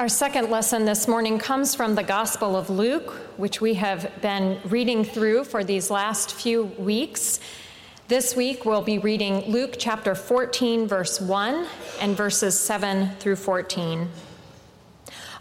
Our 0.00 0.08
second 0.08 0.48
lesson 0.48 0.86
this 0.86 1.06
morning 1.06 1.38
comes 1.38 1.74
from 1.74 1.94
the 1.94 2.02
Gospel 2.02 2.56
of 2.56 2.70
Luke, 2.70 3.10
which 3.36 3.60
we 3.60 3.74
have 3.74 4.10
been 4.22 4.58
reading 4.64 5.04
through 5.04 5.44
for 5.44 5.62
these 5.62 5.90
last 5.90 6.32
few 6.32 6.62
weeks. 6.78 7.38
This 8.08 8.34
week 8.34 8.64
we'll 8.64 8.80
be 8.80 8.96
reading 8.96 9.44
Luke 9.52 9.74
chapter 9.78 10.14
14, 10.14 10.88
verse 10.88 11.20
1, 11.20 11.66
and 12.00 12.16
verses 12.16 12.58
7 12.58 13.10
through 13.16 13.36
14. 13.36 14.08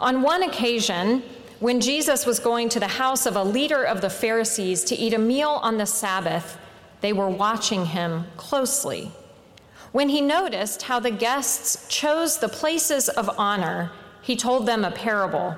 On 0.02 0.22
one 0.22 0.44
occasion, 0.44 1.24
when 1.62 1.80
Jesus 1.80 2.26
was 2.26 2.40
going 2.40 2.68
to 2.68 2.82
the 2.82 2.88
house 2.90 3.26
of 3.26 3.38
a 3.38 3.44
leader 3.46 3.86
of 3.86 4.02
the 4.02 4.10
Pharisees 4.10 4.84
to 4.84 4.96
eat 4.98 5.14
a 5.14 5.20
meal 5.20 5.62
on 5.64 5.78
the 5.78 5.86
Sabbath, 5.86 6.58
they 7.00 7.14
were 7.14 7.30
watching 7.30 7.86
him 7.86 8.26
closely. 8.36 9.14
When 9.94 10.10
he 10.10 10.20
noticed 10.20 10.82
how 10.82 11.00
the 11.00 11.12
guests 11.12 11.88
chose 11.88 12.40
the 12.40 12.50
places 12.50 13.08
of 13.08 13.30
honor, 13.38 13.94
he 14.22 14.36
told 14.36 14.66
them 14.66 14.84
a 14.84 14.92
parable. 14.92 15.56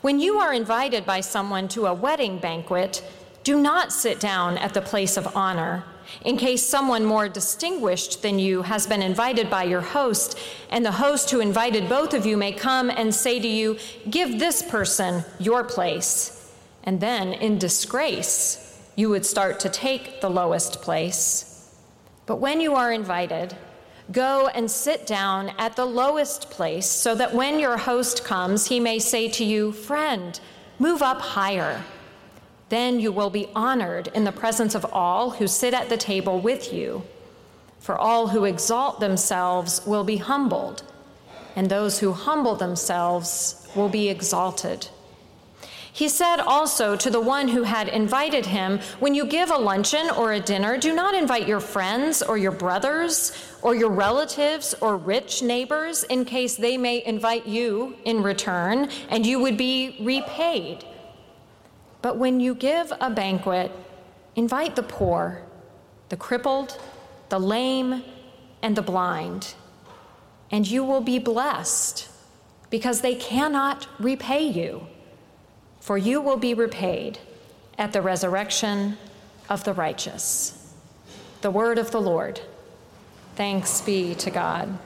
When 0.00 0.20
you 0.20 0.38
are 0.38 0.52
invited 0.52 1.04
by 1.04 1.20
someone 1.20 1.68
to 1.68 1.86
a 1.86 1.94
wedding 1.94 2.38
banquet, 2.38 3.02
do 3.44 3.60
not 3.60 3.92
sit 3.92 4.20
down 4.20 4.56
at 4.58 4.74
the 4.74 4.80
place 4.80 5.16
of 5.16 5.36
honor, 5.36 5.84
in 6.24 6.36
case 6.36 6.64
someone 6.64 7.04
more 7.04 7.28
distinguished 7.28 8.22
than 8.22 8.38
you 8.38 8.62
has 8.62 8.86
been 8.86 9.02
invited 9.02 9.50
by 9.50 9.64
your 9.64 9.80
host, 9.80 10.38
and 10.70 10.84
the 10.84 10.92
host 10.92 11.30
who 11.30 11.40
invited 11.40 11.88
both 11.88 12.14
of 12.14 12.26
you 12.26 12.36
may 12.36 12.52
come 12.52 12.90
and 12.90 13.14
say 13.14 13.40
to 13.40 13.48
you, 13.48 13.78
Give 14.08 14.38
this 14.38 14.62
person 14.62 15.24
your 15.38 15.64
place. 15.64 16.52
And 16.84 17.00
then, 17.00 17.32
in 17.32 17.58
disgrace, 17.58 18.80
you 18.96 19.08
would 19.08 19.24
start 19.24 19.60
to 19.60 19.68
take 19.68 20.20
the 20.20 20.30
lowest 20.30 20.82
place. 20.82 21.70
But 22.26 22.36
when 22.36 22.60
you 22.60 22.74
are 22.74 22.92
invited, 22.92 23.56
Go 24.12 24.48
and 24.48 24.70
sit 24.70 25.06
down 25.06 25.52
at 25.58 25.74
the 25.74 25.86
lowest 25.86 26.50
place, 26.50 26.86
so 26.86 27.14
that 27.14 27.34
when 27.34 27.58
your 27.58 27.78
host 27.78 28.24
comes, 28.24 28.66
he 28.66 28.78
may 28.78 28.98
say 28.98 29.28
to 29.30 29.44
you, 29.44 29.72
Friend, 29.72 30.38
move 30.78 31.02
up 31.02 31.20
higher. 31.20 31.82
Then 32.68 33.00
you 33.00 33.10
will 33.10 33.30
be 33.30 33.48
honored 33.54 34.08
in 34.14 34.24
the 34.24 34.32
presence 34.32 34.74
of 34.74 34.84
all 34.92 35.30
who 35.30 35.46
sit 35.46 35.72
at 35.72 35.88
the 35.88 35.96
table 35.96 36.40
with 36.40 36.72
you. 36.72 37.02
For 37.80 37.96
all 37.96 38.28
who 38.28 38.44
exalt 38.44 39.00
themselves 39.00 39.80
will 39.86 40.04
be 40.04 40.18
humbled, 40.18 40.82
and 41.56 41.68
those 41.68 41.98
who 41.98 42.12
humble 42.12 42.54
themselves 42.54 43.66
will 43.74 43.88
be 43.88 44.08
exalted. 44.08 44.88
He 45.94 46.08
said 46.08 46.38
also 46.38 46.96
to 46.96 47.10
the 47.10 47.20
one 47.20 47.48
who 47.48 47.64
had 47.64 47.88
invited 47.88 48.46
him, 48.46 48.80
When 48.98 49.14
you 49.14 49.26
give 49.26 49.50
a 49.50 49.58
luncheon 49.58 50.08
or 50.16 50.32
a 50.32 50.40
dinner, 50.40 50.78
do 50.78 50.94
not 50.94 51.14
invite 51.14 51.46
your 51.46 51.60
friends 51.60 52.22
or 52.22 52.38
your 52.38 52.50
brothers 52.50 53.32
or 53.60 53.74
your 53.74 53.90
relatives 53.90 54.74
or 54.80 54.96
rich 54.96 55.42
neighbors 55.42 56.02
in 56.04 56.24
case 56.24 56.56
they 56.56 56.78
may 56.78 57.04
invite 57.04 57.46
you 57.46 57.94
in 58.06 58.22
return 58.22 58.88
and 59.10 59.26
you 59.26 59.38
would 59.40 59.58
be 59.58 59.98
repaid. 60.00 60.82
But 62.00 62.16
when 62.16 62.40
you 62.40 62.54
give 62.54 62.90
a 62.98 63.10
banquet, 63.10 63.70
invite 64.34 64.76
the 64.76 64.82
poor, 64.82 65.42
the 66.08 66.16
crippled, 66.16 66.80
the 67.28 67.38
lame, 67.38 68.02
and 68.62 68.74
the 68.76 68.82
blind, 68.82 69.54
and 70.50 70.66
you 70.66 70.84
will 70.84 71.02
be 71.02 71.18
blessed 71.18 72.08
because 72.70 73.02
they 73.02 73.14
cannot 73.14 73.86
repay 73.98 74.42
you 74.42 74.86
for 75.82 75.98
you 75.98 76.20
will 76.20 76.36
be 76.36 76.54
repaid 76.54 77.18
at 77.76 77.92
the 77.92 78.00
resurrection 78.00 78.96
of 79.48 79.64
the 79.64 79.72
righteous. 79.72 80.72
The 81.40 81.50
word 81.50 81.76
of 81.76 81.90
the 81.90 82.00
Lord. 82.00 82.40
Thanks 83.34 83.80
be 83.80 84.14
to 84.14 84.30
God. 84.30 84.78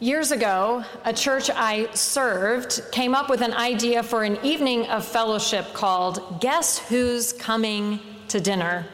Years 0.00 0.32
ago, 0.32 0.82
a 1.04 1.12
church 1.12 1.50
I 1.50 1.92
served 1.92 2.80
came 2.92 3.14
up 3.14 3.28
with 3.28 3.42
an 3.42 3.52
idea 3.52 4.02
for 4.02 4.24
an 4.24 4.38
evening 4.42 4.86
of 4.86 5.04
fellowship 5.04 5.74
called 5.74 6.40
Guess 6.40 6.78
Who's 6.78 7.34
Coming 7.34 8.00
to 8.28 8.40
Dinner. 8.40 8.86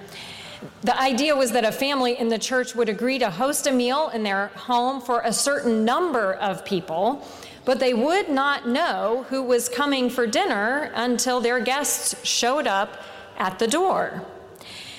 The 0.82 1.00
idea 1.00 1.36
was 1.36 1.52
that 1.52 1.64
a 1.64 1.70
family 1.70 2.18
in 2.18 2.28
the 2.28 2.38
church 2.38 2.74
would 2.74 2.88
agree 2.88 3.20
to 3.20 3.30
host 3.30 3.68
a 3.68 3.72
meal 3.72 4.08
in 4.08 4.24
their 4.24 4.48
home 4.56 5.00
for 5.00 5.20
a 5.20 5.32
certain 5.32 5.84
number 5.84 6.34
of 6.34 6.64
people 6.64 7.24
but 7.64 7.78
they 7.78 7.94
would 7.94 8.28
not 8.28 8.68
know 8.68 9.26
who 9.28 9.42
was 9.42 9.68
coming 9.68 10.10
for 10.10 10.26
dinner 10.26 10.90
until 10.94 11.40
their 11.40 11.60
guests 11.60 12.26
showed 12.26 12.66
up 12.66 13.02
at 13.38 13.58
the 13.58 13.66
door. 13.66 14.26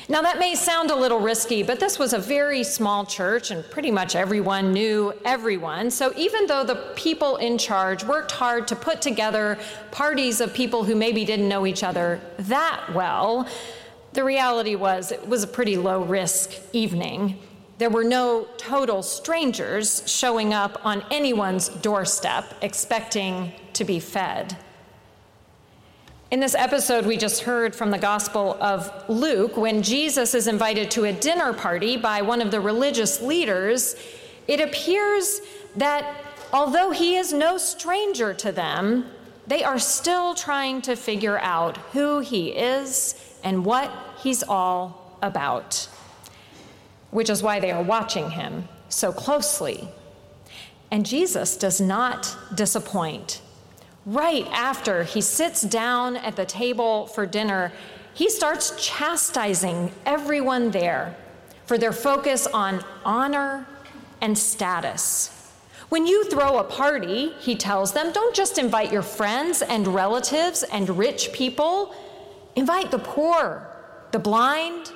Now, 0.10 0.22
that 0.22 0.38
may 0.38 0.54
sound 0.54 0.92
a 0.92 0.96
little 0.96 1.20
risky, 1.20 1.64
but 1.64 1.80
this 1.80 1.98
was 1.98 2.12
a 2.12 2.20
very 2.20 2.64
small 2.64 3.06
church, 3.06 3.52
and 3.52 3.64
pretty 3.70 3.90
much 3.90 4.18
everyone 4.18 4.74
knew 4.74 5.14
everyone. 5.24 5.90
So, 5.90 6.12
even 6.18 6.46
though 6.46 6.66
the 6.66 6.92
people 6.96 7.38
in 7.38 7.58
charge 7.58 8.04
worked 8.04 8.32
hard 8.32 8.68
to 8.68 8.76
put 8.76 9.02
together 9.02 9.58
parties 9.92 10.42
of 10.42 10.54
people 10.54 10.84
who 10.84 10.94
maybe 10.94 11.24
didn't 11.24 11.48
know 11.48 11.66
each 11.66 11.84
other 11.84 12.20
that 12.38 12.84
well, 12.94 13.48
the 14.12 14.26
reality 14.26 14.76
was 14.76 15.12
it 15.14 15.26
was 15.28 15.44
a 15.44 15.48
pretty 15.48 15.78
low 15.78 16.04
risk 16.04 16.52
evening. 16.74 17.40
There 17.80 17.90
were 17.90 18.04
no 18.04 18.48
total 18.58 19.02
strangers 19.02 20.04
showing 20.06 20.54
up 20.54 20.86
on 20.86 21.04
anyone's 21.10 21.70
doorstep 21.70 22.54
expecting 22.62 23.52
to 23.74 23.84
be 23.84 24.00
fed. 24.00 24.56
In 26.30 26.40
this 26.40 26.56
episode, 26.56 27.06
we 27.06 27.18
just 27.18 27.42
heard 27.42 27.76
from 27.76 27.92
the 27.92 27.98
Gospel 27.98 28.58
of 28.62 28.92
Luke 29.10 29.58
when 29.58 29.82
Jesus 29.82 30.34
is 30.34 30.48
invited 30.48 30.92
to 30.92 31.06
a 31.06 31.14
dinner 31.14 31.54
party 31.54 31.98
by 31.98 32.22
one 32.22 32.42
of 32.42 32.52
the 32.52 32.62
religious 32.62 33.22
leaders. 33.22 33.96
It 34.48 34.60
appears 34.60 35.42
that 35.76 36.06
although 36.52 36.92
he 36.92 37.16
is 37.16 37.34
no 37.34 37.58
stranger 37.58 38.34
to 38.36 38.52
them, 38.52 39.06
they 39.48 39.64
are 39.64 39.80
still 39.80 40.34
trying 40.36 40.82
to 40.84 40.96
figure 40.96 41.40
out 41.40 41.78
who 41.92 42.20
he 42.20 42.50
is 42.50 43.16
and 43.44 43.66
what 43.66 43.92
he's 44.22 44.44
all 44.44 45.18
about 45.22 45.88
which 47.14 47.30
is 47.30 47.44
why 47.44 47.60
they 47.60 47.72
are 47.72 47.84
watching 47.84 48.32
him 48.32 48.68
so 48.90 49.14
closely. 49.14 49.88
And 50.92 51.06
Jesus 51.06 51.56
does 51.56 51.80
not 51.80 52.36
disappoint. 52.54 53.42
Right 54.06 54.48
after 54.52 55.04
he 55.04 55.22
sits 55.22 55.62
down 55.62 56.18
at 56.18 56.36
the 56.36 56.46
table 56.46 57.08
for 57.08 57.26
dinner, 57.26 57.72
he 58.14 58.30
starts 58.30 58.74
chastising 58.84 59.92
everyone 60.06 60.72
there 60.72 61.16
for 61.66 61.78
their 61.78 61.94
focus 61.94 62.48
on 62.48 62.84
honor 63.06 63.66
and 64.20 64.38
status. 64.38 65.30
When 65.90 66.06
you 66.08 66.26
throw 66.26 66.58
a 66.58 66.64
party, 66.64 67.34
he 67.40 67.56
tells 67.56 67.94
them, 67.94 68.12
don't 68.12 68.36
just 68.36 68.58
invite 68.58 68.92
your 68.92 69.04
friends 69.04 69.62
and 69.62 69.88
relatives 69.88 70.64
and 70.64 70.98
rich 70.98 71.32
people, 71.32 71.96
invite 72.56 72.92
the 72.92 73.00
poor, 73.00 73.68
the 74.12 74.20
blind, 74.20 74.92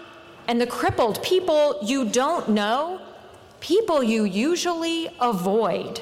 and 0.47 0.61
the 0.61 0.67
crippled, 0.67 1.21
people 1.21 1.77
you 1.81 2.05
don't 2.05 2.49
know, 2.49 3.01
people 3.59 4.01
you 4.01 4.23
usually 4.23 5.09
avoid, 5.19 6.01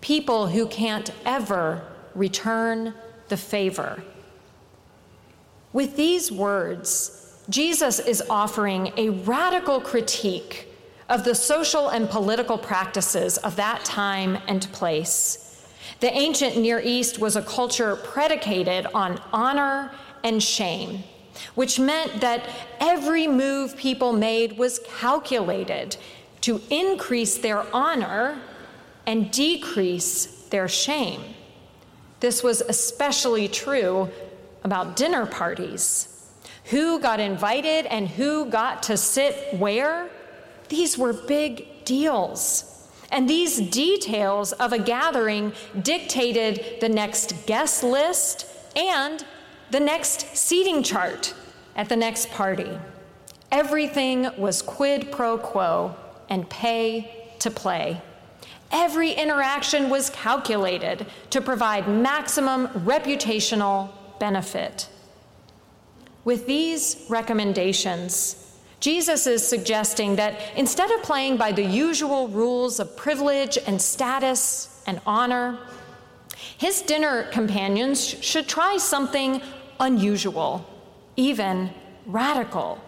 people 0.00 0.46
who 0.46 0.66
can't 0.66 1.10
ever 1.24 1.82
return 2.14 2.94
the 3.28 3.36
favor. 3.36 4.02
With 5.72 5.96
these 5.96 6.30
words, 6.30 7.42
Jesus 7.48 7.98
is 7.98 8.22
offering 8.30 8.92
a 8.96 9.08
radical 9.10 9.80
critique 9.80 10.68
of 11.08 11.24
the 11.24 11.34
social 11.34 11.88
and 11.88 12.08
political 12.08 12.56
practices 12.56 13.38
of 13.38 13.56
that 13.56 13.84
time 13.84 14.38
and 14.46 14.70
place. 14.72 15.66
The 16.00 16.12
ancient 16.12 16.56
Near 16.56 16.80
East 16.80 17.18
was 17.18 17.36
a 17.36 17.42
culture 17.42 17.96
predicated 17.96 18.86
on 18.94 19.20
honor 19.32 19.92
and 20.22 20.42
shame 20.42 21.04
which 21.54 21.78
meant 21.78 22.20
that 22.20 22.48
every 22.80 23.26
move 23.26 23.76
people 23.76 24.12
made 24.12 24.58
was 24.58 24.80
calculated 24.98 25.96
to 26.42 26.60
increase 26.70 27.38
their 27.38 27.64
honor 27.74 28.40
and 29.06 29.30
decrease 29.30 30.26
their 30.50 30.68
shame. 30.68 31.22
This 32.20 32.42
was 32.42 32.60
especially 32.60 33.48
true 33.48 34.08
about 34.64 34.96
dinner 34.96 35.26
parties. 35.26 36.08
Who 36.66 37.00
got 37.00 37.18
invited 37.18 37.86
and 37.86 38.08
who 38.08 38.46
got 38.46 38.84
to 38.84 38.96
sit 38.96 39.54
where? 39.58 40.08
These 40.68 40.96
were 40.96 41.12
big 41.12 41.84
deals. 41.84 42.88
And 43.10 43.28
these 43.28 43.60
details 43.60 44.52
of 44.52 44.72
a 44.72 44.78
gathering 44.78 45.52
dictated 45.82 46.80
the 46.80 46.88
next 46.88 47.46
guest 47.46 47.82
list 47.82 48.46
and 48.76 49.24
the 49.72 49.80
next 49.80 50.36
seating 50.36 50.82
chart 50.82 51.32
at 51.76 51.88
the 51.88 51.96
next 51.96 52.30
party. 52.30 52.78
Everything 53.50 54.28
was 54.36 54.60
quid 54.60 55.10
pro 55.10 55.38
quo 55.38 55.96
and 56.28 56.48
pay 56.50 57.32
to 57.38 57.50
play. 57.50 58.00
Every 58.70 59.12
interaction 59.12 59.88
was 59.88 60.10
calculated 60.10 61.06
to 61.30 61.40
provide 61.40 61.88
maximum 61.88 62.68
reputational 62.68 63.88
benefit. 64.20 64.90
With 66.24 66.46
these 66.46 67.06
recommendations, 67.08 68.58
Jesus 68.78 69.26
is 69.26 69.46
suggesting 69.46 70.16
that 70.16 70.38
instead 70.54 70.90
of 70.90 71.02
playing 71.02 71.38
by 71.38 71.50
the 71.52 71.64
usual 71.64 72.28
rules 72.28 72.78
of 72.78 72.94
privilege 72.94 73.56
and 73.66 73.80
status 73.80 74.82
and 74.86 75.00
honor, 75.06 75.58
his 76.58 76.82
dinner 76.82 77.24
companions 77.32 78.06
should 78.06 78.46
try 78.48 78.76
something 78.76 79.40
unusual, 79.82 80.64
even 81.16 81.70
radical. 82.06 82.82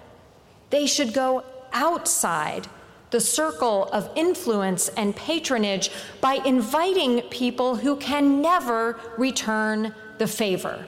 They 0.70 0.86
should 0.86 1.12
go 1.12 1.44
outside 1.74 2.66
the 3.10 3.20
circle 3.20 3.90
of 3.92 4.08
influence 4.16 4.88
and 4.88 5.14
patronage 5.14 5.90
by 6.22 6.34
inviting 6.46 7.20
people 7.28 7.76
who 7.76 7.96
can 7.96 8.40
never 8.40 8.98
return 9.18 9.94
the 10.16 10.26
favor 10.26 10.86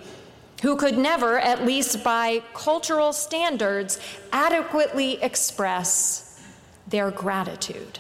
who 0.62 0.76
could 0.76 0.97
never, 0.97 1.38
at 1.38 1.64
least 1.64 2.03
by 2.03 2.43
cultural 2.55 3.12
standards, 3.12 4.00
adequately 4.32 5.23
express 5.23 6.41
their 6.87 7.11
gratitude. 7.11 7.99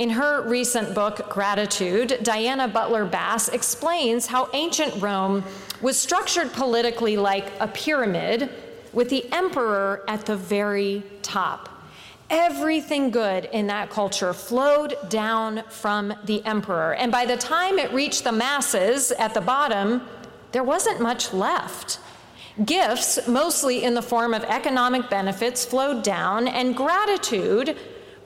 In 0.00 0.08
her 0.08 0.40
recent 0.40 0.94
book, 0.94 1.28
Gratitude, 1.28 2.20
Diana 2.22 2.66
Butler 2.66 3.04
Bass 3.04 3.48
explains 3.48 4.26
how 4.26 4.48
ancient 4.54 5.02
Rome 5.02 5.44
was 5.82 5.98
structured 5.98 6.54
politically 6.54 7.18
like 7.18 7.52
a 7.60 7.68
pyramid 7.68 8.48
with 8.94 9.10
the 9.10 9.30
emperor 9.30 10.02
at 10.08 10.24
the 10.24 10.36
very 10.36 11.02
top. 11.20 11.68
Everything 12.30 13.10
good 13.10 13.50
in 13.52 13.66
that 13.66 13.90
culture 13.90 14.32
flowed 14.32 14.96
down 15.10 15.64
from 15.68 16.14
the 16.24 16.42
emperor. 16.46 16.94
And 16.94 17.12
by 17.12 17.26
the 17.26 17.36
time 17.36 17.78
it 17.78 17.92
reached 17.92 18.24
the 18.24 18.32
masses 18.32 19.12
at 19.12 19.34
the 19.34 19.42
bottom, 19.42 20.00
there 20.52 20.64
wasn't 20.64 21.02
much 21.02 21.34
left. 21.34 21.98
Gifts, 22.64 23.28
mostly 23.28 23.84
in 23.84 23.92
the 23.92 24.00
form 24.00 24.32
of 24.32 24.44
economic 24.44 25.10
benefits, 25.10 25.66
flowed 25.66 26.02
down, 26.02 26.48
and 26.48 26.74
gratitude, 26.74 27.76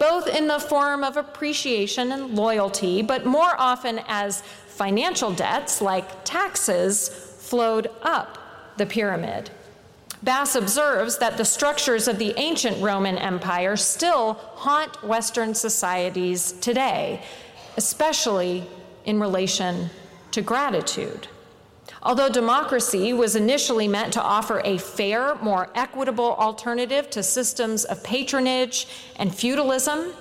both 0.04 0.28
in 0.28 0.46
the 0.46 0.58
form 0.58 1.02
of 1.02 1.16
appreciation 1.16 2.12
and 2.12 2.36
loyalty, 2.36 3.00
but 3.00 3.24
more 3.24 3.54
often 3.56 3.98
as 4.06 4.42
financial 4.66 5.32
debts 5.32 5.80
like 5.80 6.26
taxes, 6.26 7.08
flowed 7.38 7.88
up 8.02 8.36
the 8.76 8.84
pyramid. 8.84 9.50
Bass 10.22 10.56
observes 10.56 11.16
that 11.16 11.38
the 11.38 11.44
structures 11.46 12.06
of 12.06 12.18
the 12.18 12.34
ancient 12.36 12.82
Roman 12.82 13.16
Empire 13.16 13.76
still 13.76 14.34
haunt 14.56 15.02
Western 15.02 15.54
societies 15.54 16.52
today, 16.60 17.22
especially 17.78 18.66
in 19.06 19.18
relation 19.18 19.88
to 20.32 20.42
gratitude. 20.42 21.28
Although 22.02 22.28
democracy 22.28 23.12
was 23.12 23.36
initially 23.36 23.88
meant 23.88 24.12
to 24.14 24.22
offer 24.22 24.60
a 24.64 24.78
fair, 24.78 25.34
more 25.36 25.70
equitable 25.74 26.34
alternative 26.34 27.10
to 27.10 27.22
systems 27.22 27.84
of 27.84 28.02
patronage 28.02 28.86
and 29.16 29.34
feudalism, 29.34 30.12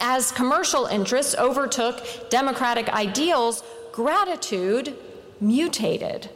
as 0.00 0.30
commercial 0.30 0.86
interests 0.86 1.34
overtook 1.36 2.30
democratic 2.30 2.88
ideals, 2.88 3.64
gratitude 3.92 4.96
mutated. 5.40 6.30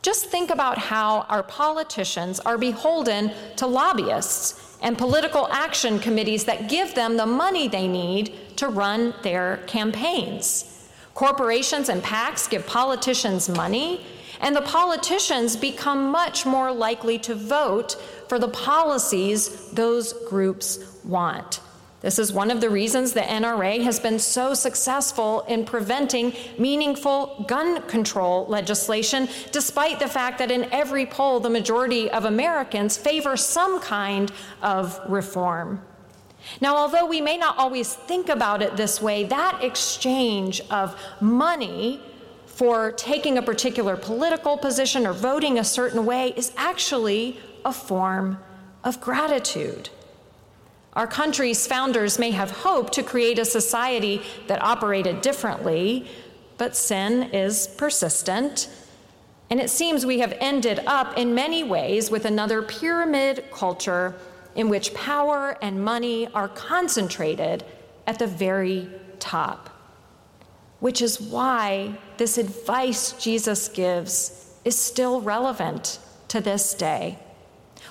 Just 0.00 0.26
think 0.26 0.50
about 0.50 0.78
how 0.78 1.26
our 1.28 1.42
politicians 1.42 2.40
are 2.40 2.56
beholden 2.56 3.32
to 3.56 3.66
lobbyists 3.66 4.78
and 4.80 4.96
political 4.96 5.48
action 5.50 5.98
committees 5.98 6.44
that 6.44 6.68
give 6.68 6.94
them 6.94 7.16
the 7.16 7.26
money 7.26 7.68
they 7.68 7.88
need 7.88 8.32
to 8.56 8.68
run 8.68 9.12
their 9.22 9.58
campaigns. 9.66 10.77
Corporations 11.18 11.88
and 11.88 12.00
PACs 12.00 12.48
give 12.48 12.64
politicians 12.64 13.48
money, 13.48 14.06
and 14.40 14.54
the 14.54 14.62
politicians 14.62 15.56
become 15.56 16.12
much 16.12 16.46
more 16.46 16.70
likely 16.70 17.18
to 17.18 17.34
vote 17.34 17.96
for 18.28 18.38
the 18.38 18.46
policies 18.46 19.68
those 19.72 20.12
groups 20.28 20.78
want. 21.02 21.58
This 22.02 22.20
is 22.20 22.32
one 22.32 22.52
of 22.52 22.60
the 22.60 22.70
reasons 22.70 23.14
the 23.14 23.22
NRA 23.22 23.82
has 23.82 23.98
been 23.98 24.20
so 24.20 24.54
successful 24.54 25.40
in 25.48 25.64
preventing 25.64 26.34
meaningful 26.56 27.44
gun 27.48 27.82
control 27.88 28.46
legislation, 28.46 29.28
despite 29.50 29.98
the 29.98 30.06
fact 30.06 30.38
that 30.38 30.52
in 30.52 30.72
every 30.72 31.04
poll, 31.04 31.40
the 31.40 31.50
majority 31.50 32.08
of 32.08 32.26
Americans 32.26 32.96
favor 32.96 33.36
some 33.36 33.80
kind 33.80 34.30
of 34.62 35.00
reform. 35.08 35.82
Now, 36.60 36.76
although 36.76 37.06
we 37.06 37.20
may 37.20 37.36
not 37.36 37.58
always 37.58 37.94
think 37.94 38.28
about 38.28 38.62
it 38.62 38.76
this 38.76 39.00
way, 39.00 39.24
that 39.24 39.62
exchange 39.62 40.60
of 40.70 41.00
money 41.20 42.00
for 42.46 42.92
taking 42.92 43.38
a 43.38 43.42
particular 43.42 43.96
political 43.96 44.56
position 44.56 45.06
or 45.06 45.12
voting 45.12 45.58
a 45.58 45.64
certain 45.64 46.04
way 46.04 46.32
is 46.36 46.52
actually 46.56 47.38
a 47.64 47.72
form 47.72 48.38
of 48.82 49.00
gratitude. 49.00 49.90
Our 50.94 51.06
country's 51.06 51.66
founders 51.66 52.18
may 52.18 52.32
have 52.32 52.50
hoped 52.50 52.94
to 52.94 53.04
create 53.04 53.38
a 53.38 53.44
society 53.44 54.22
that 54.48 54.60
operated 54.60 55.20
differently, 55.20 56.10
but 56.56 56.74
sin 56.74 57.30
is 57.32 57.68
persistent. 57.78 58.68
And 59.50 59.60
it 59.60 59.70
seems 59.70 60.04
we 60.04 60.18
have 60.18 60.36
ended 60.40 60.80
up 60.86 61.16
in 61.16 61.34
many 61.34 61.62
ways 61.62 62.10
with 62.10 62.24
another 62.24 62.62
pyramid 62.62 63.44
culture 63.52 64.16
in 64.58 64.68
which 64.68 64.92
power 64.92 65.56
and 65.62 65.84
money 65.84 66.26
are 66.34 66.48
concentrated 66.48 67.64
at 68.08 68.18
the 68.18 68.26
very 68.26 68.90
top. 69.20 69.70
Which 70.80 71.00
is 71.00 71.20
why 71.20 71.96
this 72.16 72.38
advice 72.38 73.12
Jesus 73.12 73.68
gives 73.68 74.52
is 74.64 74.76
still 74.76 75.20
relevant 75.20 76.00
to 76.26 76.40
this 76.40 76.74
day. 76.74 77.20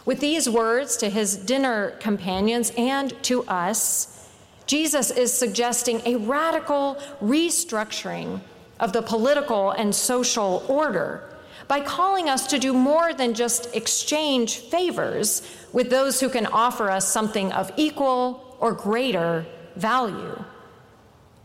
With 0.03 0.19
these 0.19 0.49
words 0.49 0.97
to 0.97 1.09
his 1.09 1.37
dinner 1.37 1.91
companions 2.01 2.73
and 2.77 3.11
to 3.23 3.45
us, 3.45 4.29
Jesus 4.65 5.09
is 5.09 5.31
suggesting 5.31 6.01
a 6.05 6.17
radical 6.17 6.97
restructuring 7.21 8.41
of 8.81 8.91
the 8.91 9.01
political 9.01 9.71
and 9.71 9.95
social 9.95 10.65
order 10.67 11.29
by 11.67 11.81
calling 11.81 12.29
us 12.29 12.47
to 12.47 12.59
do 12.59 12.73
more 12.73 13.13
than 13.13 13.33
just 13.33 13.75
exchange 13.75 14.57
favors 14.57 15.41
with 15.73 15.89
those 15.89 16.19
who 16.19 16.29
can 16.29 16.45
offer 16.47 16.89
us 16.89 17.07
something 17.07 17.51
of 17.51 17.71
equal 17.77 18.57
or 18.59 18.73
greater 18.73 19.45
value. 19.75 20.43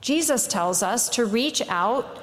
Jesus 0.00 0.46
tells 0.46 0.82
us 0.82 1.08
to 1.10 1.24
reach 1.24 1.62
out 1.68 2.18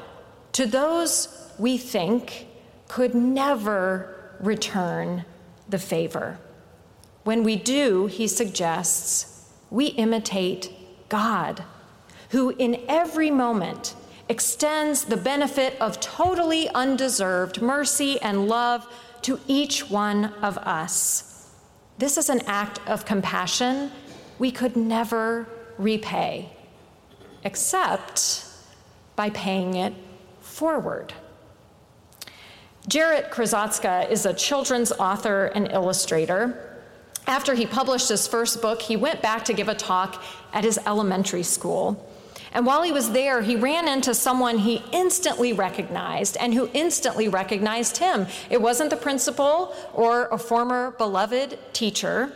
to 0.54 0.66
those 0.66 1.52
we 1.58 1.78
think 1.78 2.48
could 2.88 3.14
never 3.14 4.36
return 4.40 5.26
the 5.68 5.78
favor. 5.78 6.40
When 7.24 7.44
we 7.44 7.56
do, 7.56 8.08
he 8.08 8.28
suggests, 8.28 9.46
we 9.70 9.88
imitate 9.88 10.72
God, 11.10 11.64
who 12.30 12.50
in 12.52 12.84
every 12.88 13.30
moment 13.30 13.96
extends 14.30 15.06
the 15.06 15.18
benefit 15.18 15.76
of 15.82 16.00
totally 16.00 16.70
undeserved 16.70 17.62
mercy 17.62 18.22
and 18.22 18.48
love 18.48 18.88
to 19.24 19.40
each 19.48 19.90
one 19.90 20.26
of 20.42 20.58
us. 20.60 21.50
This 21.98 22.16
is 22.16 22.30
an 22.30 22.42
act 22.46 22.80
of 22.88 23.06
compassion 23.06 23.92
we 24.38 24.52
could 24.52 24.78
never 24.78 25.50
repay, 25.78 26.50
except 27.44 28.46
by 29.16 29.32
paying 29.32 29.74
it 29.76 29.94
forward. 30.40 31.14
Jarrett 32.88 33.32
Krosoczka 33.32 34.10
is 34.10 34.26
a 34.26 34.34
children's 34.34 34.92
author 34.94 35.48
and 35.48 35.72
illustrator. 35.72 36.82
After 37.28 37.54
he 37.54 37.66
published 37.66 38.10
his 38.10 38.28
first 38.28 38.62
book, 38.62 38.82
he 38.82 38.96
went 38.96 39.22
back 39.22 39.44
to 39.46 39.54
give 39.54 39.68
a 39.68 39.76
talk 39.76 40.24
at 40.54 40.64
his 40.64 40.80
elementary 40.86 41.44
school. 41.44 42.08
And 42.52 42.66
while 42.66 42.82
he 42.82 42.92
was 42.92 43.12
there, 43.12 43.42
he 43.42 43.56
ran 43.56 43.88
into 43.88 44.14
someone 44.14 44.58
he 44.58 44.84
instantly 44.92 45.54
recognized 45.54 46.38
and 46.38 46.54
who 46.54 46.70
instantly 46.74 47.28
recognized 47.28 47.98
him. 47.98 48.28
It 48.50 48.62
wasn't 48.62 48.90
the 48.90 48.98
principal 48.98 49.76
or 49.94 50.28
a 50.28 50.38
former 50.38 50.92
beloved 50.92 51.60
teacher, 51.74 52.32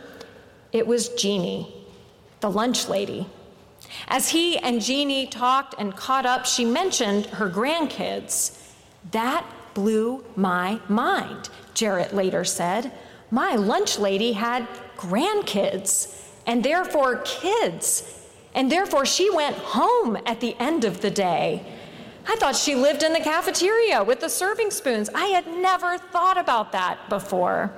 it 0.72 0.86
was 0.86 1.08
Jeannie, 1.10 1.72
the 2.40 2.50
lunch 2.50 2.88
lady. 2.88 3.26
As 4.08 4.30
he 4.30 4.58
and 4.58 4.80
Jeannie 4.80 5.26
talked 5.26 5.74
and 5.78 5.94
caught 5.94 6.26
up, 6.26 6.46
she 6.46 6.64
mentioned 6.64 7.26
her 7.26 7.48
grandkids. 7.48 8.60
That 9.12 9.46
blew 9.74 10.24
my 10.36 10.80
mind, 10.88 11.48
Jarrett 11.74 12.14
later 12.14 12.44
said. 12.44 12.92
My 13.30 13.56
lunch 13.56 13.98
lady 13.98 14.32
had 14.32 14.66
grandkids 14.96 16.20
and 16.46 16.64
therefore 16.64 17.18
kids 17.24 18.23
and 18.54 18.70
therefore 18.70 19.06
she 19.06 19.30
went 19.30 19.56
home 19.56 20.16
at 20.26 20.40
the 20.40 20.56
end 20.58 20.84
of 20.84 21.00
the 21.00 21.10
day. 21.10 21.64
I 22.26 22.36
thought 22.36 22.56
she 22.56 22.74
lived 22.74 23.02
in 23.02 23.12
the 23.12 23.20
cafeteria 23.20 24.02
with 24.02 24.20
the 24.20 24.30
serving 24.30 24.70
spoons. 24.70 25.10
I 25.14 25.26
had 25.26 25.46
never 25.46 25.98
thought 25.98 26.38
about 26.38 26.72
that 26.72 27.08
before. 27.08 27.72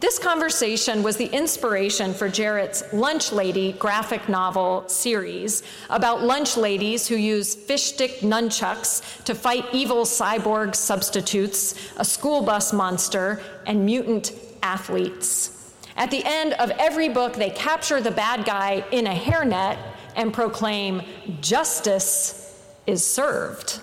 This 0.00 0.18
conversation 0.18 1.02
was 1.02 1.16
the 1.16 1.26
inspiration 1.26 2.14
for 2.14 2.28
Jarrett's 2.28 2.84
Lunch 2.92 3.32
Lady 3.32 3.72
graphic 3.72 4.28
novel 4.28 4.88
series 4.88 5.64
about 5.90 6.22
lunch 6.22 6.56
ladies 6.56 7.08
who 7.08 7.16
use 7.16 7.56
fish 7.56 7.82
stick 7.94 8.20
nunchucks 8.20 9.24
to 9.24 9.34
fight 9.34 9.64
evil 9.72 10.04
cyborg 10.04 10.76
substitutes, 10.76 11.74
a 11.96 12.04
school 12.04 12.42
bus 12.42 12.72
monster, 12.72 13.42
and 13.66 13.84
mutant 13.84 14.32
athletes. 14.62 15.57
At 15.98 16.12
the 16.12 16.22
end 16.24 16.52
of 16.54 16.70
every 16.78 17.08
book, 17.08 17.34
they 17.34 17.50
capture 17.50 18.00
the 18.00 18.12
bad 18.12 18.44
guy 18.44 18.84
in 18.92 19.08
a 19.08 19.14
hairnet 19.14 19.76
and 20.14 20.32
proclaim, 20.32 21.02
Justice 21.40 22.56
is 22.86 23.04
served. 23.04 23.80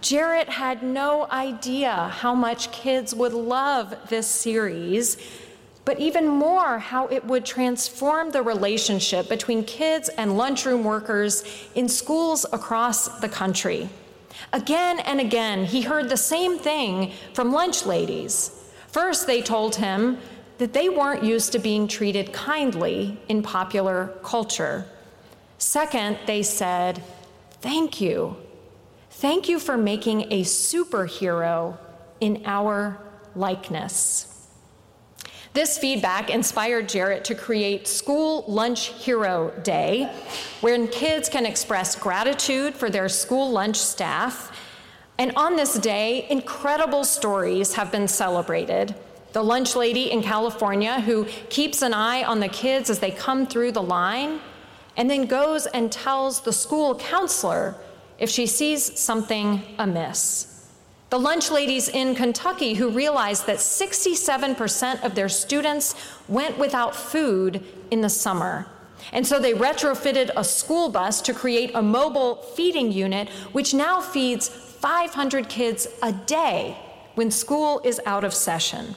Jarrett 0.00 0.48
had 0.48 0.84
no 0.84 1.26
idea 1.32 1.92
how 1.92 2.32
much 2.32 2.70
kids 2.70 3.12
would 3.12 3.32
love 3.32 3.92
this 4.08 4.28
series, 4.28 5.16
but 5.84 5.98
even 5.98 6.28
more, 6.28 6.78
how 6.78 7.08
it 7.08 7.24
would 7.24 7.44
transform 7.44 8.30
the 8.30 8.42
relationship 8.42 9.28
between 9.28 9.64
kids 9.64 10.08
and 10.10 10.36
lunchroom 10.36 10.84
workers 10.84 11.42
in 11.74 11.88
schools 11.88 12.46
across 12.52 13.08
the 13.18 13.28
country. 13.28 13.88
Again 14.52 15.00
and 15.00 15.18
again, 15.20 15.64
he 15.64 15.82
heard 15.82 16.08
the 16.08 16.16
same 16.16 16.56
thing 16.56 17.10
from 17.34 17.52
lunch 17.52 17.84
ladies. 17.84 18.52
First, 18.92 19.26
they 19.26 19.42
told 19.42 19.74
him 19.74 20.18
that 20.58 20.72
they 20.72 20.88
weren't 20.88 21.22
used 21.22 21.52
to 21.52 21.58
being 21.58 21.86
treated 21.88 22.32
kindly 22.32 23.18
in 23.28 23.42
popular 23.42 24.14
culture. 24.22 24.86
Second, 25.58 26.18
they 26.26 26.42
said, 26.42 27.02
Thank 27.60 28.00
you. 28.00 28.36
Thank 29.10 29.48
you 29.48 29.58
for 29.58 29.76
making 29.76 30.32
a 30.32 30.42
superhero 30.42 31.78
in 32.20 32.42
our 32.44 32.98
likeness. 33.34 34.32
This 35.56 35.78
feedback 35.78 36.28
inspired 36.28 36.86
Jarrett 36.86 37.24
to 37.24 37.34
create 37.34 37.88
School 37.88 38.44
Lunch 38.46 38.88
Hero 38.88 39.52
Day, 39.62 40.12
where 40.60 40.86
kids 40.88 41.30
can 41.30 41.46
express 41.46 41.96
gratitude 41.96 42.74
for 42.74 42.90
their 42.90 43.08
school 43.08 43.50
lunch 43.50 43.78
staff. 43.78 44.54
And 45.18 45.32
on 45.34 45.56
this 45.56 45.78
day, 45.78 46.26
incredible 46.28 47.04
stories 47.04 47.72
have 47.72 47.90
been 47.90 48.06
celebrated. 48.06 48.94
The 49.36 49.44
lunch 49.44 49.76
lady 49.76 50.10
in 50.12 50.22
California 50.22 50.98
who 51.02 51.26
keeps 51.50 51.82
an 51.82 51.92
eye 51.92 52.24
on 52.24 52.40
the 52.40 52.48
kids 52.48 52.88
as 52.88 53.00
they 53.00 53.10
come 53.10 53.46
through 53.46 53.72
the 53.72 53.82
line 53.82 54.40
and 54.96 55.10
then 55.10 55.26
goes 55.26 55.66
and 55.66 55.92
tells 55.92 56.40
the 56.40 56.54
school 56.54 56.94
counselor 56.94 57.74
if 58.18 58.30
she 58.30 58.46
sees 58.46 58.98
something 58.98 59.60
amiss. 59.78 60.70
The 61.10 61.18
lunch 61.18 61.50
ladies 61.50 61.90
in 61.90 62.14
Kentucky 62.14 62.72
who 62.72 62.88
realized 62.88 63.46
that 63.46 63.58
67% 63.58 65.04
of 65.04 65.14
their 65.14 65.28
students 65.28 65.94
went 66.28 66.56
without 66.56 66.96
food 66.96 67.62
in 67.90 68.00
the 68.00 68.08
summer. 68.08 68.66
And 69.12 69.26
so 69.26 69.38
they 69.38 69.52
retrofitted 69.52 70.30
a 70.34 70.44
school 70.44 70.88
bus 70.88 71.20
to 71.20 71.34
create 71.34 71.72
a 71.74 71.82
mobile 71.82 72.36
feeding 72.36 72.90
unit, 72.90 73.28
which 73.52 73.74
now 73.74 74.00
feeds 74.00 74.48
500 74.48 75.50
kids 75.50 75.88
a 76.02 76.14
day 76.14 76.78
when 77.16 77.30
school 77.30 77.82
is 77.84 78.00
out 78.06 78.24
of 78.24 78.32
session. 78.32 78.96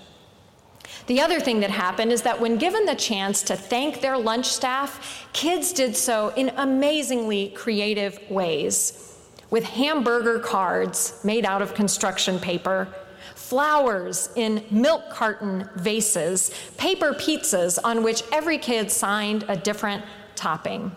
The 1.10 1.22
other 1.22 1.40
thing 1.40 1.62
that 1.62 1.72
happened 1.72 2.12
is 2.12 2.22
that 2.22 2.40
when 2.40 2.58
given 2.58 2.86
the 2.86 2.94
chance 2.94 3.42
to 3.44 3.56
thank 3.56 4.00
their 4.00 4.16
lunch 4.16 4.46
staff, 4.46 5.28
kids 5.34 5.74
did 5.74 5.96
so 5.96 6.32
in 6.36 6.50
amazingly 6.56 7.50
creative 7.56 8.20
ways 8.30 9.18
with 9.50 9.64
hamburger 9.64 10.38
cards 10.38 11.20
made 11.24 11.46
out 11.46 11.64
of 11.64 11.74
construction 11.74 12.38
paper, 12.38 12.88
flowers 13.34 14.30
in 14.36 14.64
milk 14.70 15.10
carton 15.10 15.68
vases, 15.78 16.52
paper 16.78 17.14
pizzas 17.14 17.80
on 17.84 18.04
which 18.04 18.22
every 18.32 18.60
kid 18.60 18.92
signed 18.92 19.44
a 19.48 19.56
different 19.56 20.06
topping. 20.36 20.96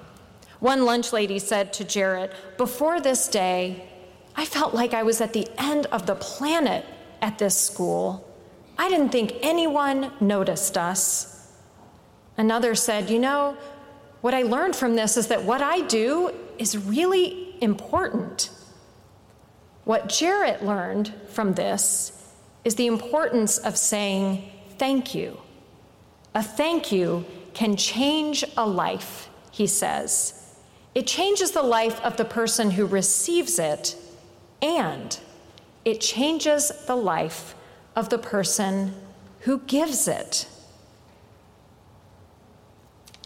One 0.61 0.85
lunch 0.85 1.14
lady 1.14 1.38
said 1.38 1.73
to 1.73 1.85
Jarrett, 1.85 2.35
Before 2.59 3.00
this 3.00 3.28
day, 3.28 3.88
I 4.37 4.45
felt 4.45 4.75
like 4.75 4.92
I 4.92 5.04
was 5.04 5.23
at 5.23 5.33
the 5.33 5.49
end 5.57 5.87
of 5.87 6.04
the 6.04 6.16
planet 6.16 6.85
at 7.23 7.38
this 7.38 7.57
school. 7.57 8.28
I 8.79 8.88
didn't 8.88 9.11
think 9.11 9.35
anyone 9.43 10.12
noticed 10.21 10.76
us. 10.76 11.52
Another 12.37 12.75
said, 12.75 13.11
You 13.11 13.19
know, 13.19 13.57
what 14.21 14.35
I 14.35 14.43
learned 14.43 14.76
from 14.76 14.95
this 14.95 15.17
is 15.17 15.29
that 15.29 15.45
what 15.45 15.62
I 15.62 15.81
do 15.81 16.33
is 16.59 16.79
really 16.79 17.57
important. 17.62 18.50
What 19.85 20.09
Jarrett 20.09 20.64
learned 20.64 21.12
from 21.29 21.55
this 21.55 22.33
is 22.64 22.76
the 22.76 22.87
importance 22.87 23.59
of 23.59 23.76
saying 23.76 24.49
thank 24.79 25.14
you. 25.14 25.41
A 26.35 26.43
thank 26.43 26.93
you 26.93 27.25
can 27.52 27.76
change 27.76 28.45
a 28.57 28.67
life, 28.67 29.29
he 29.50 29.67
says. 29.67 30.57
It 30.95 31.07
changes 31.07 31.50
the 31.50 31.62
life 31.62 32.00
of 32.02 32.17
the 32.17 32.25
person 32.25 32.71
who 32.71 32.87
receives 32.87 33.59
it, 33.59 33.97
and 34.61 35.19
it 35.85 36.00
changes 36.00 36.71
the 36.87 36.97
life 36.97 37.55
of 37.95 38.09
the 38.09 38.19
person 38.19 38.95
who 39.41 39.61
gives 39.61 40.09
it. 40.09 40.47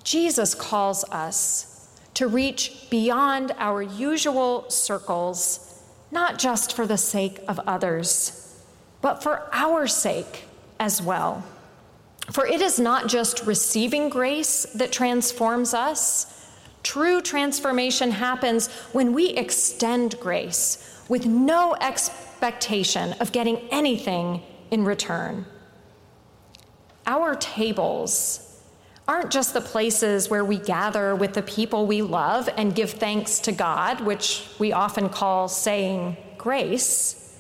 Jesus 0.03 0.55
calls 0.55 1.05
us 1.05 1.91
to 2.15 2.27
reach 2.27 2.89
beyond 2.91 3.53
our 3.59 3.83
usual 3.83 4.71
circles, 4.71 5.83
not 6.11 6.39
just 6.39 6.75
for 6.75 6.87
the 6.87 6.97
sake 6.97 7.41
of 7.49 7.61
others, 7.67 8.63
but 9.03 9.23
for 9.23 9.49
our 9.53 9.87
sake 9.87 10.45
as 10.81 11.03
well. 11.03 11.45
For 12.31 12.47
it 12.47 12.61
is 12.61 12.81
not 12.81 13.09
just 13.09 13.45
receiving 13.47 14.09
grace 14.09 14.65
that 14.75 14.93
transforms 14.93 15.75
us. 15.75 16.49
True 16.83 17.21
transformation 17.21 18.13
happens 18.13 18.69
when 18.93 19.13
we 19.13 19.31
extend 19.31 20.19
grace 20.19 21.03
with 21.09 21.27
no 21.27 21.77
expectation 21.81 23.13
of 23.21 23.33
getting 23.33 23.59
anything 23.71 24.43
in 24.71 24.85
return. 24.85 25.47
Our 27.07 27.35
tables 27.35 28.43
aren't 29.09 29.31
just 29.31 29.55
the 29.55 29.61
places 29.61 30.29
where 30.29 30.45
we 30.45 30.59
gather 30.59 31.15
with 31.15 31.35
the 31.35 31.43
people 31.43 31.87
we 31.87 32.03
love 32.03 32.49
and 32.57 32.75
give 32.75 32.91
thanks 32.91 33.39
to 33.41 33.53
God, 33.53 34.01
which 34.01 34.49
we 34.59 34.73
often 34.73 35.09
call 35.09 35.49
saying 35.49 36.17
grace. 36.37 37.39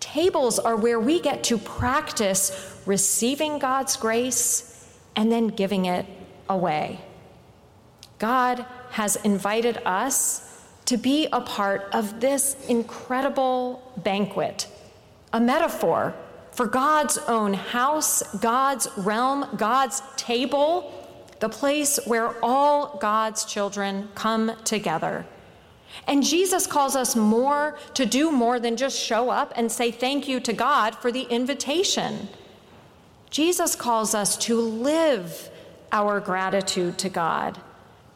Tables 0.00 0.58
are 0.58 0.76
where 0.76 0.98
we 0.98 1.20
get 1.20 1.44
to 1.44 1.58
practice 1.58 2.80
receiving 2.86 3.58
God's 3.58 3.96
grace 3.96 4.88
and 5.14 5.30
then 5.30 5.48
giving 5.48 5.84
it 5.84 6.06
away. 6.48 7.00
God 8.18 8.64
has 8.90 9.16
invited 9.16 9.78
us 9.84 10.64
to 10.86 10.96
be 10.96 11.28
a 11.32 11.40
part 11.40 11.88
of 11.92 12.20
this 12.20 12.56
incredible 12.68 13.92
banquet, 13.98 14.68
a 15.32 15.40
metaphor 15.40 16.14
for 16.56 16.66
God's 16.66 17.18
own 17.18 17.52
house, 17.52 18.22
God's 18.36 18.88
realm, 18.96 19.46
God's 19.58 20.02
table, 20.16 20.90
the 21.38 21.50
place 21.50 21.98
where 22.06 22.34
all 22.42 22.96
God's 22.98 23.44
children 23.44 24.08
come 24.14 24.52
together. 24.64 25.26
And 26.06 26.24
Jesus 26.24 26.66
calls 26.66 26.96
us 26.96 27.14
more 27.14 27.78
to 27.92 28.06
do 28.06 28.32
more 28.32 28.58
than 28.58 28.78
just 28.78 28.98
show 28.98 29.28
up 29.28 29.52
and 29.54 29.70
say 29.70 29.90
thank 29.90 30.26
you 30.28 30.40
to 30.40 30.54
God 30.54 30.94
for 30.94 31.12
the 31.12 31.24
invitation. 31.24 32.26
Jesus 33.28 33.76
calls 33.76 34.14
us 34.14 34.34
to 34.38 34.58
live 34.58 35.50
our 35.92 36.20
gratitude 36.20 36.96
to 36.98 37.10
God 37.10 37.60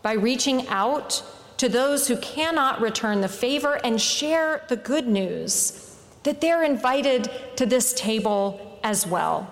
by 0.01 0.15
reaching 0.15 0.67
out 0.69 1.23
to 1.59 1.69
those 1.69 2.09
who 2.09 2.17
cannot 2.17 2.81
return 2.81 3.21
the 3.21 3.29
favor 3.29 3.79
and 3.85 4.01
share 4.01 4.65
the 4.69 4.77
good 4.77 5.07
news 5.07 5.90
that 6.23 6.41
they're 6.41 6.63
invited 6.63 7.31
to 7.57 7.67
this 7.67 7.93
table 7.95 8.79
as 8.83 9.07
well. 9.07 9.51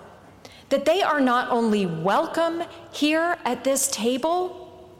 That 0.69 0.85
they 0.85 1.01
are 1.01 1.19
not 1.19 1.49
only 1.49 1.85
welcome 1.85 2.63
here 2.91 3.37
at 3.43 3.63
this 3.63 3.87
table, 3.87 4.95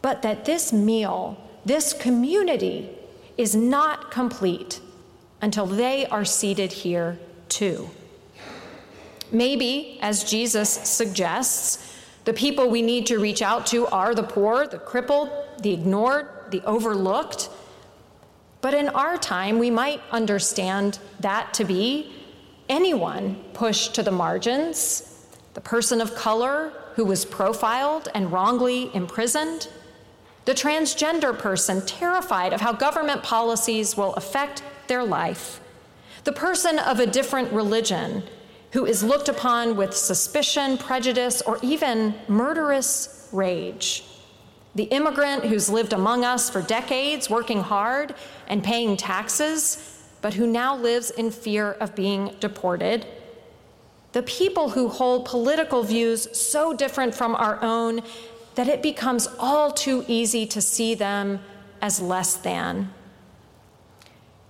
but 0.00 0.22
that 0.22 0.44
this 0.44 0.72
meal, 0.72 1.36
this 1.64 1.92
community, 1.92 2.90
is 3.36 3.54
not 3.54 4.10
complete 4.10 4.80
until 5.40 5.66
they 5.66 6.06
are 6.06 6.24
seated 6.24 6.72
here 6.72 7.18
too. 7.48 7.90
Maybe, 9.30 9.98
as 10.00 10.24
Jesus 10.24 10.70
suggests, 10.70 11.96
the 12.24 12.32
people 12.32 12.68
we 12.68 12.82
need 12.82 13.06
to 13.06 13.18
reach 13.18 13.42
out 13.42 13.66
to 13.66 13.86
are 13.88 14.14
the 14.14 14.22
poor, 14.22 14.66
the 14.66 14.78
crippled, 14.78 15.30
the 15.62 15.72
ignored, 15.72 16.28
the 16.50 16.62
overlooked, 16.62 17.50
but 18.60 18.74
in 18.74 18.88
our 18.90 19.16
time, 19.16 19.58
we 19.58 19.70
might 19.70 20.00
understand 20.10 20.98
that 21.20 21.54
to 21.54 21.64
be 21.64 22.12
anyone 22.68 23.36
pushed 23.54 23.94
to 23.94 24.02
the 24.02 24.10
margins, 24.10 25.26
the 25.54 25.60
person 25.60 26.00
of 26.00 26.14
color 26.14 26.72
who 26.94 27.04
was 27.04 27.24
profiled 27.24 28.08
and 28.14 28.32
wrongly 28.32 28.94
imprisoned, 28.94 29.68
the 30.44 30.54
transgender 30.54 31.36
person 31.38 31.84
terrified 31.86 32.52
of 32.52 32.60
how 32.60 32.72
government 32.72 33.22
policies 33.22 33.96
will 33.96 34.14
affect 34.14 34.62
their 34.88 35.04
life, 35.04 35.60
the 36.24 36.32
person 36.32 36.78
of 36.78 36.98
a 36.98 37.06
different 37.06 37.52
religion 37.52 38.22
who 38.72 38.84
is 38.84 39.02
looked 39.02 39.28
upon 39.28 39.76
with 39.76 39.96
suspicion, 39.96 40.76
prejudice, 40.76 41.40
or 41.42 41.58
even 41.62 42.14
murderous 42.28 43.28
rage 43.32 44.04
the 44.78 44.84
immigrant 44.84 45.44
who's 45.44 45.68
lived 45.68 45.92
among 45.92 46.24
us 46.24 46.48
for 46.48 46.62
decades, 46.62 47.28
working 47.28 47.60
hard 47.60 48.14
and 48.46 48.62
paying 48.62 48.96
taxes, 48.96 50.00
but 50.22 50.34
who 50.34 50.46
now 50.46 50.76
lives 50.76 51.10
in 51.10 51.32
fear 51.32 51.72
of 51.72 51.96
being 51.96 52.32
deported, 52.38 53.04
The 54.12 54.22
people 54.22 54.70
who 54.70 54.88
hold 54.88 55.26
political 55.26 55.82
views 55.82 56.34
so 56.36 56.72
different 56.72 57.14
from 57.14 57.34
our 57.34 57.62
own 57.62 58.00
that 58.54 58.68
it 58.68 58.82
becomes 58.82 59.28
all 59.38 59.70
too 59.70 60.04
easy 60.08 60.46
to 60.46 60.62
see 60.62 60.94
them 60.94 61.40
as 61.82 62.00
less 62.00 62.36
than. 62.36 62.90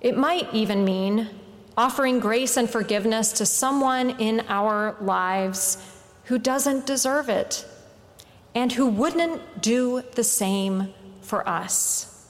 It 0.00 0.16
might 0.16 0.52
even 0.54 0.84
mean 0.84 1.28
offering 1.76 2.20
grace 2.20 2.56
and 2.56 2.70
forgiveness 2.70 3.32
to 3.32 3.46
someone 3.46 4.10
in 4.20 4.44
our 4.48 4.94
lives 5.00 5.78
who 6.24 6.38
doesn't 6.38 6.86
deserve 6.86 7.28
it 7.28 7.66
and 8.58 8.72
who 8.72 8.88
wouldn't 8.88 9.62
do 9.62 10.02
the 10.16 10.24
same 10.24 10.92
for 11.20 11.48
us. 11.48 12.26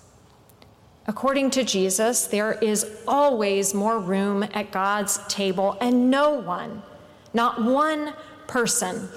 According 1.07 1.53
to 1.53 1.65
Jesus, 1.65 2.27
there 2.27 2.53
is 2.53 2.85
always 3.09 3.73
more 3.73 3.99
room 3.99 4.43
at 4.53 4.71
God's 4.71 5.27
table, 5.29 5.79
and 5.81 6.11
no 6.11 6.35
one, 6.35 6.83
not 7.33 7.65
one 7.65 8.13
person, 8.47 9.09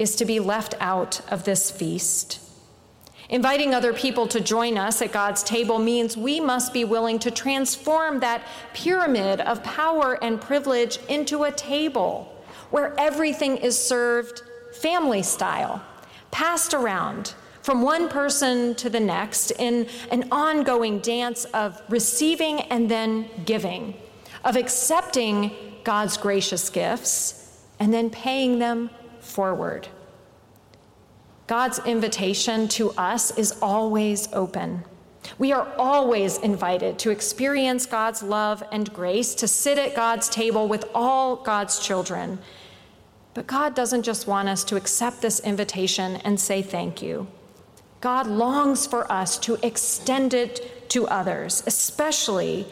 is 0.00 0.16
to 0.16 0.24
be 0.24 0.40
left 0.40 0.74
out 0.80 1.20
of 1.30 1.44
this 1.44 1.70
feast. 1.70 2.40
Inviting 3.28 3.72
other 3.72 3.92
people 3.92 4.26
to 4.26 4.40
join 4.40 4.76
us 4.76 5.00
at 5.00 5.12
God's 5.12 5.44
table 5.44 5.78
means 5.78 6.16
we 6.16 6.40
must 6.40 6.72
be 6.72 6.84
willing 6.84 7.20
to 7.20 7.30
transform 7.30 8.18
that 8.18 8.42
pyramid 8.74 9.40
of 9.42 9.62
power 9.62 10.18
and 10.24 10.40
privilege 10.40 10.98
into 11.08 11.44
a 11.44 11.52
table 11.52 12.36
where 12.72 12.98
everything 12.98 13.58
is 13.58 13.78
served 13.78 14.42
family 14.72 15.22
style, 15.22 15.80
passed 16.32 16.74
around 16.74 17.34
from 17.62 17.82
one 17.82 18.08
person 18.08 18.74
to 18.74 18.90
the 18.90 18.98
next 18.98 19.52
in 19.52 19.86
an 20.10 20.26
ongoing 20.32 20.98
dance 20.98 21.44
of 21.46 21.80
receiving 21.88 22.60
and 22.62 22.90
then 22.90 23.30
giving, 23.44 23.94
of 24.44 24.56
accepting 24.56 25.52
God's 25.84 26.16
gracious 26.16 26.68
gifts 26.68 27.62
and 27.78 27.94
then 27.94 28.10
paying 28.10 28.58
them 28.58 28.90
forward. 29.20 29.86
God's 31.46 31.78
invitation 31.84 32.66
to 32.68 32.90
us 32.92 33.36
is 33.38 33.58
always 33.62 34.28
open. 34.32 34.84
We 35.38 35.52
are 35.52 35.68
always 35.78 36.38
invited 36.38 36.98
to 37.00 37.10
experience 37.10 37.86
God's 37.86 38.22
love 38.22 38.62
and 38.72 38.92
grace, 38.92 39.34
to 39.36 39.46
sit 39.46 39.78
at 39.78 39.94
God's 39.94 40.28
table 40.28 40.66
with 40.66 40.84
all 40.94 41.36
God's 41.36 41.78
children. 41.78 42.38
But 43.34 43.46
God 43.46 43.74
doesn't 43.74 44.02
just 44.02 44.26
want 44.26 44.48
us 44.48 44.62
to 44.64 44.76
accept 44.76 45.22
this 45.22 45.40
invitation 45.40 46.16
and 46.16 46.38
say 46.38 46.60
thank 46.62 47.00
you. 47.00 47.26
God 48.00 48.26
longs 48.26 48.86
for 48.86 49.10
us 49.10 49.38
to 49.38 49.58
extend 49.64 50.34
it 50.34 50.88
to 50.90 51.06
others, 51.06 51.62
especially 51.66 52.66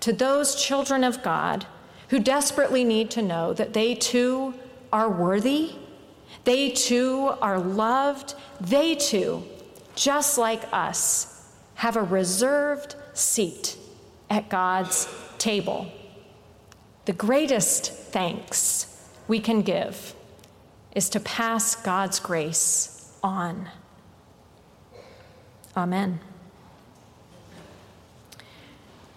to 0.00 0.12
those 0.12 0.54
children 0.54 1.04
of 1.04 1.22
God 1.22 1.66
who 2.08 2.18
desperately 2.18 2.84
need 2.84 3.10
to 3.10 3.22
know 3.22 3.52
that 3.52 3.72
they 3.72 3.94
too 3.94 4.54
are 4.92 5.10
worthy, 5.10 5.72
they 6.44 6.70
too 6.70 7.34
are 7.40 7.58
loved, 7.58 8.34
they 8.60 8.94
too, 8.94 9.42
just 9.94 10.38
like 10.38 10.62
us, 10.72 11.50
have 11.74 11.96
a 11.96 12.02
reserved 12.02 12.94
seat 13.14 13.76
at 14.30 14.48
God's 14.48 15.08
table. 15.38 15.90
The 17.04 17.12
greatest 17.12 17.92
thanks 17.92 18.91
we 19.32 19.40
can 19.40 19.62
give 19.62 20.14
is 20.94 21.08
to 21.08 21.18
pass 21.18 21.74
God's 21.74 22.20
grace 22.20 23.10
on. 23.22 23.70
Amen. 25.74 26.20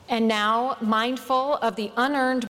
And 0.08 0.26
now, 0.26 0.78
mindful 0.80 1.56
of 1.56 1.76
the 1.76 1.92
unearned 1.98 2.44